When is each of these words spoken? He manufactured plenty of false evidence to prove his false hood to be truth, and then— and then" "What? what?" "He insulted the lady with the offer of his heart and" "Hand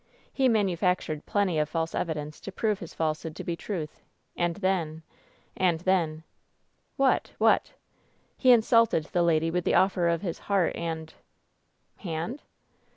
He 0.33 0.49
manufactured 0.49 1.27
plenty 1.27 1.59
of 1.59 1.69
false 1.69 1.93
evidence 1.93 2.39
to 2.39 2.51
prove 2.51 2.79
his 2.79 2.91
false 2.95 3.21
hood 3.21 3.35
to 3.35 3.43
be 3.43 3.55
truth, 3.55 4.01
and 4.35 4.55
then— 4.55 5.03
and 5.55 5.81
then" 5.81 6.23
"What? 7.05 7.33
what?" 7.37 7.73
"He 8.35 8.51
insulted 8.51 9.03
the 9.11 9.21
lady 9.21 9.51
with 9.51 9.63
the 9.63 9.75
offer 9.75 10.07
of 10.07 10.23
his 10.23 10.39
heart 10.39 10.75
and" 10.75 11.13
"Hand 11.97 12.41